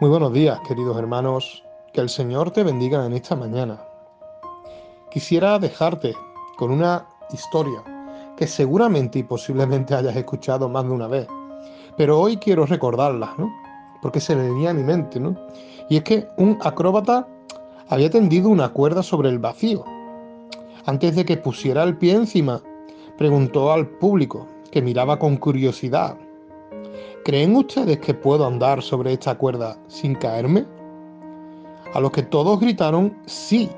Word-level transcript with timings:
Muy 0.00 0.08
buenos 0.08 0.32
días, 0.32 0.58
queridos 0.66 0.96
hermanos. 0.96 1.62
Que 1.92 2.00
el 2.00 2.08
Señor 2.08 2.52
te 2.52 2.64
bendiga 2.64 3.04
en 3.04 3.12
esta 3.12 3.36
mañana. 3.36 3.84
Quisiera 5.10 5.58
dejarte 5.58 6.14
con 6.56 6.70
una 6.70 7.06
historia 7.34 7.82
que 8.34 8.46
seguramente 8.46 9.18
y 9.18 9.24
posiblemente 9.24 9.94
hayas 9.94 10.16
escuchado 10.16 10.70
más 10.70 10.84
de 10.84 10.90
una 10.92 11.06
vez, 11.06 11.28
pero 11.98 12.18
hoy 12.18 12.38
quiero 12.38 12.64
recordarla, 12.64 13.34
¿no? 13.36 13.52
Porque 14.00 14.20
se 14.20 14.34
me 14.34 14.44
venía 14.44 14.70
a 14.70 14.72
mi 14.72 14.84
mente, 14.84 15.20
¿no? 15.20 15.36
Y 15.90 15.98
es 15.98 16.04
que 16.04 16.26
un 16.38 16.56
acróbata 16.62 17.28
había 17.90 18.08
tendido 18.08 18.48
una 18.48 18.70
cuerda 18.70 19.02
sobre 19.02 19.28
el 19.28 19.38
vacío. 19.38 19.84
Antes 20.86 21.14
de 21.14 21.26
que 21.26 21.36
pusiera 21.36 21.82
el 21.82 21.98
pie 21.98 22.14
encima, 22.14 22.62
preguntó 23.18 23.70
al 23.70 23.86
público, 23.86 24.48
que 24.70 24.80
miraba 24.80 25.18
con 25.18 25.36
curiosidad, 25.36 26.16
¿Creen 27.24 27.54
ustedes 27.54 27.98
que 27.98 28.14
puedo 28.14 28.46
andar 28.46 28.82
sobre 28.82 29.12
esta 29.12 29.36
cuerda 29.36 29.76
sin 29.88 30.14
caerme? 30.14 30.64
A 31.92 32.00
los 32.00 32.10
que 32.10 32.22
todos 32.22 32.58
gritaron 32.58 33.16
sí. 33.26 33.68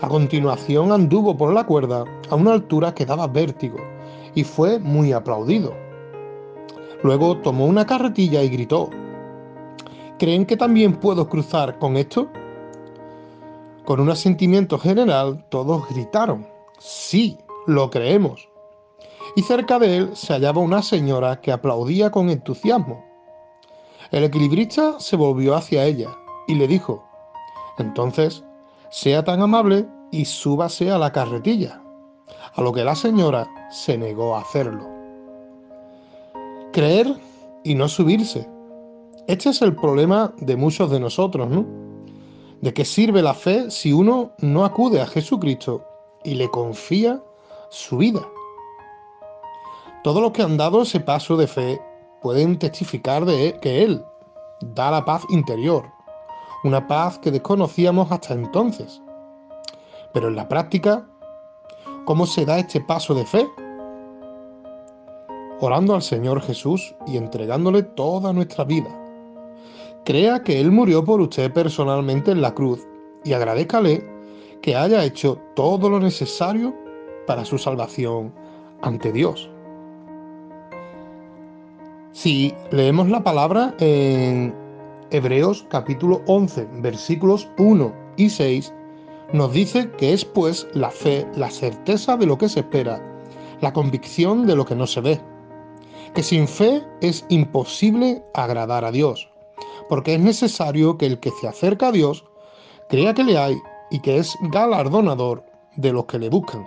A 0.00 0.08
continuación 0.08 0.92
anduvo 0.92 1.36
por 1.36 1.52
la 1.52 1.64
cuerda 1.64 2.04
a 2.28 2.34
una 2.34 2.52
altura 2.52 2.92
que 2.94 3.06
daba 3.06 3.26
vértigo 3.26 3.78
y 4.34 4.42
fue 4.42 4.78
muy 4.78 5.12
aplaudido. 5.12 5.72
Luego 7.02 7.38
tomó 7.38 7.66
una 7.66 7.86
carretilla 7.86 8.42
y 8.42 8.48
gritó, 8.48 8.90
¿creen 10.18 10.46
que 10.46 10.56
también 10.56 10.96
puedo 10.96 11.28
cruzar 11.28 11.78
con 11.78 11.96
esto? 11.96 12.28
Con 13.84 14.00
un 14.00 14.10
asentimiento 14.10 14.78
general 14.78 15.44
todos 15.48 15.88
gritaron, 15.90 16.46
sí, 16.78 17.38
lo 17.66 17.88
creemos 17.90 18.48
y 19.36 19.42
cerca 19.42 19.78
de 19.78 19.98
él 19.98 20.16
se 20.16 20.32
hallaba 20.32 20.62
una 20.62 20.82
señora 20.82 21.40
que 21.42 21.52
aplaudía 21.52 22.10
con 22.10 22.30
entusiasmo. 22.30 23.04
El 24.10 24.24
equilibrista 24.24 24.98
se 24.98 25.14
volvió 25.14 25.54
hacia 25.54 25.84
ella 25.84 26.08
y 26.48 26.54
le 26.54 26.66
dijo, 26.66 27.04
entonces, 27.78 28.42
sea 28.90 29.22
tan 29.24 29.42
amable 29.42 29.86
y 30.10 30.24
súbase 30.24 30.90
a 30.90 30.96
la 30.96 31.12
carretilla, 31.12 31.82
a 32.54 32.62
lo 32.62 32.72
que 32.72 32.82
la 32.82 32.94
señora 32.94 33.46
se 33.70 33.98
negó 33.98 34.34
a 34.34 34.40
hacerlo. 34.40 34.88
Creer 36.72 37.14
y 37.62 37.74
no 37.74 37.88
subirse. 37.88 38.48
Este 39.26 39.50
es 39.50 39.60
el 39.60 39.76
problema 39.76 40.32
de 40.38 40.56
muchos 40.56 40.90
de 40.90 40.98
nosotros, 40.98 41.50
¿no? 41.50 41.66
¿De 42.62 42.72
qué 42.72 42.86
sirve 42.86 43.20
la 43.20 43.34
fe 43.34 43.70
si 43.70 43.92
uno 43.92 44.32
no 44.38 44.64
acude 44.64 45.02
a 45.02 45.06
Jesucristo 45.06 45.84
y 46.24 46.36
le 46.36 46.50
confía 46.50 47.20
su 47.68 47.98
vida? 47.98 48.26
Todos 50.06 50.22
los 50.22 50.30
que 50.30 50.42
han 50.42 50.56
dado 50.56 50.82
ese 50.82 51.00
paso 51.00 51.36
de 51.36 51.48
fe 51.48 51.82
pueden 52.22 52.60
testificar 52.60 53.24
de 53.24 53.58
que 53.60 53.82
Él 53.82 54.04
da 54.60 54.92
la 54.92 55.04
paz 55.04 55.24
interior, 55.30 55.84
una 56.62 56.86
paz 56.86 57.18
que 57.18 57.32
desconocíamos 57.32 58.12
hasta 58.12 58.34
entonces. 58.34 59.02
Pero 60.14 60.28
en 60.28 60.36
la 60.36 60.46
práctica, 60.46 61.04
¿cómo 62.04 62.24
se 62.24 62.46
da 62.46 62.60
este 62.60 62.80
paso 62.80 63.16
de 63.16 63.26
fe? 63.26 63.48
Orando 65.58 65.96
al 65.96 66.02
Señor 66.02 66.40
Jesús 66.40 66.94
y 67.08 67.16
entregándole 67.16 67.82
toda 67.82 68.32
nuestra 68.32 68.62
vida. 68.62 68.96
Crea 70.04 70.40
que 70.44 70.60
Él 70.60 70.70
murió 70.70 71.04
por 71.04 71.20
usted 71.20 71.52
personalmente 71.52 72.30
en 72.30 72.42
la 72.42 72.54
cruz 72.54 72.86
y 73.24 73.32
agradezcale 73.32 74.08
que 74.62 74.76
haya 74.76 75.02
hecho 75.02 75.36
todo 75.56 75.90
lo 75.90 75.98
necesario 75.98 76.72
para 77.26 77.44
su 77.44 77.58
salvación 77.58 78.32
ante 78.82 79.10
Dios. 79.10 79.50
Si 82.16 82.54
leemos 82.70 83.10
la 83.10 83.22
palabra 83.22 83.74
en 83.78 84.54
Hebreos 85.10 85.66
capítulo 85.68 86.22
11, 86.26 86.66
versículos 86.78 87.46
1 87.58 87.92
y 88.16 88.30
6, 88.30 88.72
nos 89.34 89.52
dice 89.52 89.90
que 89.98 90.14
es 90.14 90.24
pues 90.24 90.66
la 90.72 90.90
fe, 90.90 91.28
la 91.36 91.50
certeza 91.50 92.16
de 92.16 92.24
lo 92.24 92.38
que 92.38 92.48
se 92.48 92.60
espera, 92.60 93.02
la 93.60 93.74
convicción 93.74 94.46
de 94.46 94.56
lo 94.56 94.64
que 94.64 94.74
no 94.74 94.86
se 94.86 95.02
ve. 95.02 95.20
Que 96.14 96.22
sin 96.22 96.48
fe 96.48 96.82
es 97.02 97.26
imposible 97.28 98.24
agradar 98.32 98.86
a 98.86 98.92
Dios, 98.92 99.28
porque 99.90 100.14
es 100.14 100.20
necesario 100.20 100.96
que 100.96 101.04
el 101.04 101.20
que 101.20 101.32
se 101.32 101.48
acerca 101.48 101.88
a 101.88 101.92
Dios 101.92 102.24
crea 102.88 103.12
que 103.12 103.24
le 103.24 103.36
hay 103.36 103.58
y 103.90 104.00
que 104.00 104.16
es 104.16 104.38
galardonador 104.40 105.44
de 105.76 105.92
los 105.92 106.06
que 106.06 106.18
le 106.18 106.30
buscan. 106.30 106.66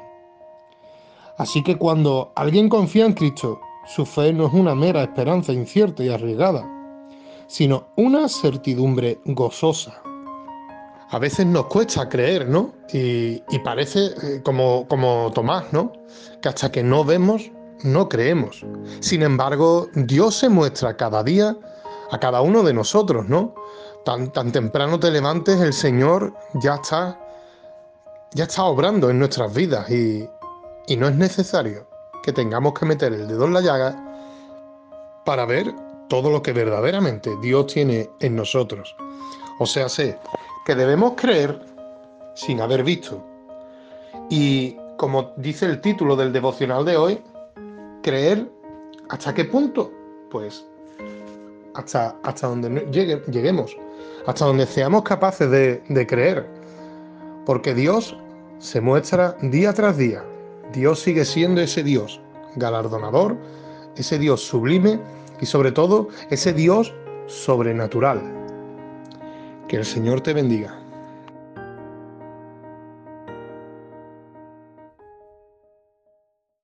Así 1.40 1.64
que 1.64 1.76
cuando 1.76 2.34
alguien 2.36 2.70
confía 2.70 3.08
en 3.08 3.14
Cristo 3.14 3.60
su 3.90 4.06
fe 4.06 4.32
no 4.32 4.46
es 4.46 4.54
una 4.54 4.76
mera 4.76 5.02
esperanza 5.02 5.52
incierta 5.52 6.04
y 6.04 6.10
arriesgada, 6.10 6.64
sino 7.48 7.88
una 7.96 8.30
certidumbre 8.30 9.20
gozosa. 9.26 10.00
A 11.10 11.18
veces 11.18 11.48
nos 11.48 11.66
cuesta 11.66 12.08
creer, 12.08 12.48
¿no? 12.48 12.72
Y, 12.94 13.42
parece 13.64 14.12
eh, 14.22 14.42
como, 14.44 14.88
como 14.88 15.32
Tomás, 15.34 15.74
¿no? 15.74 15.92
Que 16.40 16.50
hasta 16.50 16.72
que 16.72 16.84
no 16.84 17.04
vemos, 17.04 17.52
no 17.84 18.08
creemos. 18.08 18.64
Sin 19.00 19.24
embargo, 19.24 19.88
Dios 19.96 20.36
se 20.36 20.50
muestra 20.50 20.96
cada 20.96 21.24
día 21.24 21.58
a 22.12 22.20
cada 22.20 22.42
uno 22.42 22.62
de 22.62 22.76
nosotros, 22.76 23.28
¿no? 23.28 23.56
Tan, 24.06 24.32
tan 24.32 24.52
temprano 24.52 25.00
te 25.00 25.10
levantes, 25.10 25.60
el 25.62 25.74
Señor 25.74 26.36
ya 26.62 26.76
está, 26.76 27.20
ya 28.36 28.44
está 28.44 28.66
obrando 28.66 29.10
en 29.10 29.18
nuestras 29.18 29.52
vidas 29.52 29.90
y, 29.90 30.30
y 30.86 30.96
no 30.96 31.08
es 31.08 31.16
necesario 31.16 31.89
que 32.24 32.34
tengamos 32.34 32.74
que 32.74 32.86
meter 32.86 33.14
el 33.14 33.28
dedo 33.28 33.46
en 33.46 33.54
la 33.54 33.62
llaga 33.62 33.96
para 35.26 35.46
ver 35.46 35.74
todo 36.08 36.30
lo 36.30 36.42
que 36.42 36.54
verdaderamente 36.54 37.36
Dios 37.42 37.68
tiene 37.68 38.10
en 38.20 38.36
nosotros. 38.36 38.96
O 39.60 39.66
sea, 39.66 39.88
sé 39.90 40.18
que 40.66 40.76
debemos 40.76 41.14
creer 41.16 41.60
sin 42.36 42.62
haber 42.62 42.84
visto. 42.84 43.24
Y 44.30 44.76
como 44.98 45.34
dice 45.38 45.66
el 45.66 45.82
título 45.82 46.16
del 46.16 46.34
devocional 46.34 46.84
de 46.86 46.98
hoy, 46.98 47.22
creer 48.02 48.50
hasta 49.10 49.34
qué 49.34 49.46
punto? 49.46 49.92
Pues 50.32 50.66
hasta, 51.76 52.16
hasta 52.24 52.48
donde 52.48 52.88
lleguemos, 52.92 53.76
hasta 54.26 54.46
donde 54.46 54.66
seamos 54.66 55.04
capaces 55.04 55.50
de, 55.50 55.82
de 55.90 56.08
creer. 56.08 56.48
Porque 57.46 57.74
Dios 57.74 58.18
se 58.60 58.82
muestra 58.82 59.36
día 59.42 59.74
tras 59.74 59.98
día 59.98 60.24
Dios 60.74 61.00
sigue 61.00 61.26
siendo 61.26 61.62
ese 61.62 61.84
Dios 61.84 62.22
galardonador, 62.56 63.38
ese 63.96 64.20
Dios 64.20 64.42
sublime 64.42 65.00
y 65.42 65.46
sobre 65.46 65.72
todo 65.72 66.10
ese 66.30 66.54
Dios 66.54 66.94
sobrenatural. 67.28 68.22
Que 69.68 69.78
el 69.78 69.86
Señor 69.86 70.22
te 70.22 70.34
bendiga. 70.34 70.89